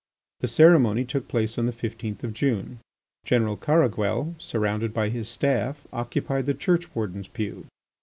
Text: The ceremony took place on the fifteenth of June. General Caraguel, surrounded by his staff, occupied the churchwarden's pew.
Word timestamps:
The 0.39 0.47
ceremony 0.47 1.05
took 1.05 1.27
place 1.27 1.59
on 1.59 1.67
the 1.67 1.71
fifteenth 1.71 2.23
of 2.23 2.33
June. 2.33 2.79
General 3.23 3.55
Caraguel, 3.55 4.33
surrounded 4.39 4.95
by 4.95 5.09
his 5.09 5.29
staff, 5.29 5.85
occupied 5.93 6.47
the 6.47 6.55
churchwarden's 6.55 7.27
pew. 7.27 7.67